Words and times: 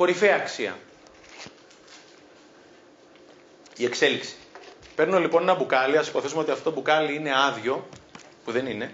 Κορυφαία 0.00 0.36
αξία. 0.36 0.78
Η 3.76 3.84
εξέλιξη. 3.84 4.34
Παίρνω 4.94 5.18
λοιπόν 5.18 5.42
ένα 5.42 5.54
μπουκάλι, 5.54 5.96
ας 5.96 6.08
υποθέσουμε 6.08 6.40
ότι 6.40 6.50
αυτό 6.50 6.70
το 6.70 6.76
μπουκάλι 6.76 7.14
είναι 7.14 7.30
άδειο, 7.48 7.88
που 8.44 8.52
δεν 8.52 8.66
είναι. 8.66 8.90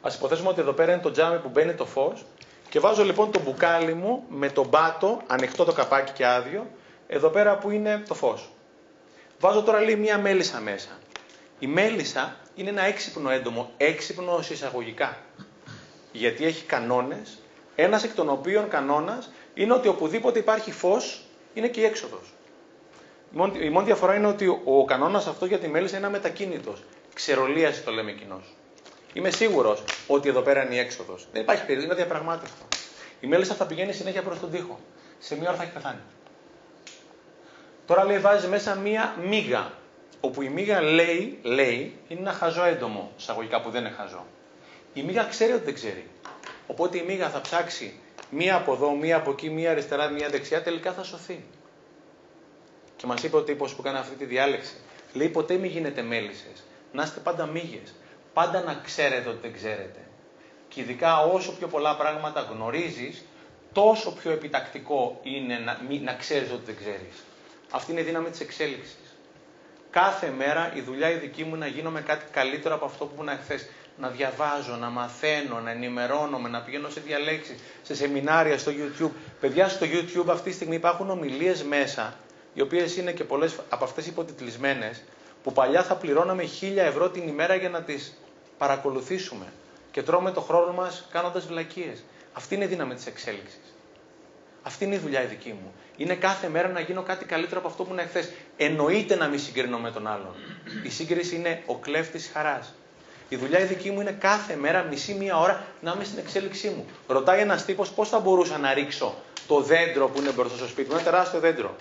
Α 0.00 0.10
υποθέσουμε 0.14 0.48
ότι 0.48 0.60
εδώ 0.60 0.72
πέρα 0.72 0.92
είναι 0.92 1.02
το 1.02 1.10
τζάμι 1.10 1.38
που 1.38 1.48
μπαίνει 1.48 1.74
το 1.74 1.86
φως. 1.86 2.24
Και 2.68 2.80
βάζω 2.80 3.04
λοιπόν 3.04 3.30
το 3.30 3.40
μπουκάλι 3.40 3.94
μου 3.94 4.24
με 4.28 4.50
τον 4.50 4.70
πάτο, 4.70 5.22
ανοιχτό 5.26 5.64
το 5.64 5.72
καπάκι 5.72 6.12
και 6.12 6.26
άδειο, 6.26 6.70
εδώ 7.06 7.28
πέρα 7.28 7.58
που 7.58 7.70
είναι 7.70 8.02
το 8.08 8.14
φως. 8.14 8.50
Βάζω 9.38 9.62
τώρα 9.62 9.80
λίγο 9.80 9.98
μία 10.00 10.18
μέλισσα 10.18 10.60
μέσα. 10.60 10.98
Η 11.58 11.66
μέλισσα 11.66 12.36
είναι 12.54 12.68
ένα 12.70 12.82
έξυπνο 12.82 13.30
έντομο, 13.30 13.70
έξυπνο 13.76 14.44
εισαγωγικά. 14.50 15.16
Γιατί 16.12 16.44
έχει 16.44 16.64
κανόνες, 16.64 17.38
ένας 17.80 18.04
εκ 18.04 18.14
των 18.14 18.28
οποίων 18.28 18.68
κανόνας 18.68 19.30
είναι 19.54 19.72
ότι 19.72 19.88
οπουδήποτε 19.88 20.38
υπάρχει 20.38 20.72
φως 20.72 21.24
είναι 21.54 21.68
και 21.68 21.80
η 21.80 21.84
έξοδος. 21.84 22.32
Η 23.60 23.68
μόνη 23.70 23.84
διαφορά 23.84 24.14
είναι 24.14 24.26
ότι 24.26 24.60
ο 24.64 24.84
κανόνας 24.84 25.26
αυτό 25.26 25.46
για 25.46 25.58
τη 25.58 25.68
μέλισσα 25.68 25.96
είναι 25.96 26.06
αμετακίνητος. 26.06 26.82
Ξερολίαση 27.14 27.82
το 27.82 27.90
λέμε 27.90 28.12
κοινώς. 28.12 28.54
Είμαι 29.12 29.30
σίγουρος 29.30 29.84
ότι 30.06 30.28
εδώ 30.28 30.40
πέρα 30.40 30.64
είναι 30.64 30.74
η 30.74 30.78
έξοδος. 30.78 31.26
Δεν 31.32 31.42
υπάρχει 31.42 31.60
περίπτωση, 31.64 31.86
είναι 31.86 31.96
διαπραγμάτευτο. 31.96 32.64
Η 33.20 33.26
μέλισσα 33.26 33.54
θα 33.54 33.66
πηγαίνει 33.66 33.92
συνέχεια 33.92 34.22
προς 34.22 34.40
τον 34.40 34.50
τοίχο. 34.50 34.78
Σε 35.18 35.36
μία 35.36 35.48
ώρα 35.48 35.56
θα 35.56 35.62
έχει 35.62 35.72
πεθάνει. 35.72 36.00
Τώρα 37.86 38.04
λέει 38.04 38.18
βάζει 38.18 38.46
μέσα 38.46 38.74
μία 38.74 39.16
μίγα. 39.24 39.72
Όπου 40.20 40.42
η 40.42 40.48
μίγα 40.48 40.82
λέει, 40.82 41.38
λέει 41.42 41.96
είναι 42.08 42.20
ένα 42.20 42.32
χαζό 42.32 42.64
έντομο, 42.64 43.12
εισαγωγικά 43.18 43.60
που 43.60 43.70
δεν 43.70 43.80
είναι 43.80 43.94
χαζό. 43.96 44.26
Η 44.94 45.02
μίγα 45.02 45.24
ξέρει 45.24 45.52
ότι 45.52 45.64
δεν 45.64 45.74
ξέρει. 45.74 46.06
Οπότε 46.70 46.98
η 46.98 47.02
μίγα 47.02 47.30
θα 47.30 47.40
ψάξει 47.40 47.94
μία 48.30 48.56
από 48.56 48.72
εδώ, 48.72 48.90
μία 48.90 49.16
από 49.16 49.30
εκεί, 49.30 49.50
μία 49.50 49.70
αριστερά, 49.70 50.08
μία 50.08 50.28
δεξιά, 50.28 50.62
τελικά 50.62 50.92
θα 50.92 51.02
σωθεί. 51.02 51.44
Και 52.96 53.06
μας 53.06 53.22
είπε 53.22 53.36
ο 53.36 53.42
τύπος 53.42 53.74
που 53.74 53.82
κάνει 53.82 53.98
αυτή 53.98 54.14
τη 54.14 54.24
διάλεξη. 54.24 54.74
Λέει 55.12 55.28
ποτέ 55.28 55.54
μην 55.54 55.70
γίνετε 55.70 56.02
μέλισσες. 56.02 56.62
Να 56.92 57.02
είστε 57.02 57.20
πάντα 57.20 57.46
μύγες. 57.46 57.94
Πάντα 58.32 58.62
να 58.62 58.74
ξέρετε 58.84 59.28
ότι 59.28 59.38
δεν 59.40 59.52
ξέρετε. 59.52 60.00
Και 60.68 60.80
ειδικά 60.80 61.24
όσο 61.24 61.52
πιο 61.52 61.66
πολλά 61.66 61.96
πράγματα 61.96 62.40
γνωρίζεις, 62.40 63.24
τόσο 63.72 64.12
πιο 64.12 64.30
επιτακτικό 64.30 65.20
είναι 65.22 65.58
να, 65.58 65.78
να 66.00 66.14
ξέρεις 66.14 66.50
ότι 66.50 66.64
δεν 66.64 66.76
ξέρεις. 66.76 67.24
Αυτή 67.70 67.90
είναι 67.92 68.00
η 68.00 68.04
δύναμη 68.04 68.30
της 68.30 68.40
εξέλιξης. 68.40 69.07
Κάθε 70.02 70.30
μέρα 70.36 70.72
η 70.74 70.80
δουλειά 70.80 71.10
η 71.10 71.14
δική 71.14 71.44
μου 71.44 71.56
να 71.56 71.66
γίνομαι 71.66 72.00
κάτι 72.00 72.24
καλύτερο 72.30 72.74
από 72.74 72.84
αυτό 72.84 73.04
που 73.04 73.10
ήμουν 73.14 73.28
εχθές. 73.28 73.68
Να 73.96 74.08
διαβάζω, 74.08 74.76
να 74.76 74.88
μαθαίνω, 74.88 75.60
να 75.60 75.70
ενημερώνομαι, 75.70 76.48
να 76.48 76.60
πηγαίνω 76.60 76.88
σε 76.88 77.00
διαλέξεις, 77.00 77.58
σε 77.82 77.94
σεμινάρια 77.94 78.58
στο 78.58 78.72
YouTube. 78.72 79.10
Παιδιά, 79.40 79.68
στο 79.68 79.86
YouTube 79.90 80.28
αυτή 80.28 80.48
τη 80.50 80.54
στιγμή 80.54 80.74
υπάρχουν 80.74 81.10
ομιλίες 81.10 81.62
μέσα 81.62 82.14
οι 82.54 82.60
οποίες 82.60 82.96
είναι 82.96 83.12
και 83.12 83.24
πολλές 83.24 83.56
από 83.68 83.84
αυτές 83.84 84.06
υποτιτλισμένες, 84.06 85.02
που 85.42 85.52
παλιά 85.52 85.82
θα 85.82 85.94
πληρώναμε 85.94 86.44
χίλια 86.44 86.84
ευρώ 86.84 87.10
την 87.10 87.28
ημέρα 87.28 87.54
για 87.54 87.68
να 87.68 87.82
τις 87.82 88.18
παρακολουθήσουμε. 88.58 89.46
Και 89.90 90.02
τρώμε 90.02 90.30
το 90.30 90.40
χρόνο 90.40 90.72
μας 90.72 91.06
κάνοντας 91.12 91.46
βλακίες. 91.46 92.04
Αυτή 92.32 92.54
είναι 92.54 92.64
η 92.64 92.68
δύναμη 92.68 92.94
της 92.94 93.06
εξέλιξης. 93.06 93.60
Αυτή 94.68 94.84
είναι 94.84 94.94
η 94.94 94.98
δουλειά 94.98 95.22
η 95.22 95.26
δική 95.26 95.48
μου. 95.48 95.74
Είναι 95.96 96.14
κάθε 96.14 96.48
μέρα 96.48 96.68
να 96.68 96.80
γίνω 96.80 97.02
κάτι 97.02 97.24
καλύτερο 97.24 97.60
από 97.60 97.68
αυτό 97.68 97.84
που 97.84 97.92
είναι 97.92 98.02
εχθέ. 98.02 98.28
Εννοείται 98.56 99.16
να 99.16 99.26
μην 99.28 99.38
συγκρίνω 99.38 99.78
με 99.78 99.90
τον 99.90 100.06
άλλον. 100.06 100.34
Η 100.82 100.88
σύγκριση 100.88 101.34
είναι 101.34 101.62
ο 101.66 101.76
κλέφτης 101.76 102.30
χαράς. 102.32 102.74
Η 103.28 103.36
δουλειά 103.36 103.58
η 103.58 103.64
δική 103.64 103.90
μου 103.90 104.00
είναι 104.00 104.16
κάθε 104.18 104.56
μέρα, 104.56 104.82
μισή 104.82 105.14
μία 105.14 105.38
ώρα, 105.38 105.64
να 105.80 105.92
είμαι 105.94 106.04
στην 106.04 106.18
εξέλιξή 106.18 106.68
μου. 106.68 106.86
Ρωτάει 107.06 107.40
ένας 107.40 107.64
τύπος 107.64 107.90
πώς 107.90 108.08
θα 108.08 108.18
μπορούσα 108.18 108.58
να 108.58 108.74
ρίξω 108.74 109.14
το 109.46 109.60
δέντρο 109.60 110.08
που 110.08 110.20
είναι 110.20 110.30
μπροστά 110.30 110.56
στο 110.56 110.66
σπίτι 110.66 110.88
μου, 110.88 110.94
ένα 110.94 111.04
τεράστιο 111.04 111.40
δέντρο. 111.40 111.76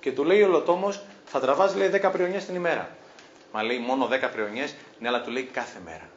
Και 0.00 0.12
του 0.12 0.24
λέει 0.24 0.42
ο 0.42 0.48
λοτόμος, 0.48 1.00
θα 1.24 1.40
τραβάς 1.40 1.74
λέει 1.74 1.88
10 1.88 2.10
πριονιές 2.12 2.44
την 2.44 2.54
ημέρα. 2.54 2.88
Μα 3.52 3.62
λέει 3.62 3.78
μόνο 3.78 4.06
10 4.06 4.30
πριονιές, 4.32 4.74
ναι, 4.98 5.08
αλλά 5.08 5.22
του 5.22 5.30
λέει 5.30 5.42
κάθε 5.52 5.78
μέρα. 5.84 6.08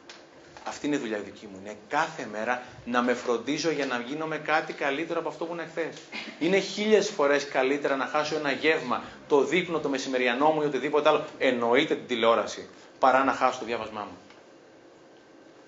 Αυτή 0.67 0.87
είναι 0.87 0.95
η 0.95 0.99
δουλειά 0.99 1.17
δική 1.19 1.47
μου. 1.51 1.59
Είναι 1.63 1.77
κάθε 1.87 2.27
μέρα 2.31 2.63
να 2.85 3.01
με 3.01 3.13
φροντίζω 3.13 3.71
για 3.71 3.85
να 3.85 3.99
γίνομαι 3.99 4.37
κάτι 4.37 4.73
καλύτερο 4.73 5.19
από 5.19 5.29
αυτό 5.29 5.45
που 5.45 5.53
είναι 5.53 5.65
χθες. 5.71 6.01
Είναι 6.39 6.59
χίλιες 6.59 7.09
φορές 7.09 7.47
καλύτερα 7.47 7.95
να 7.95 8.05
χάσω 8.05 8.35
ένα 8.35 8.51
γεύμα, 8.51 9.03
το 9.27 9.43
δείπνο, 9.43 9.79
το 9.79 9.89
μεσημεριανό 9.89 10.49
μου 10.51 10.61
ή 10.61 10.65
οτιδήποτε 10.65 11.09
άλλο. 11.09 11.25
Εννοείται 11.37 11.95
την 11.95 12.07
τηλεόραση, 12.07 12.69
παρά 12.99 13.23
να 13.23 13.31
χάσω 13.31 13.59
το 13.59 13.65
διάβασμά 13.65 14.01
μου. 14.01 14.17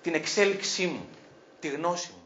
Την 0.02 0.14
εξέλιξή 0.14 0.86
μου, 0.86 1.08
τη 1.60 1.68
γνώση 1.68 2.10
μου. 2.16 2.25